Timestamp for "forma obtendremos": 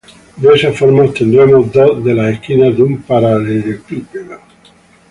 0.73-1.71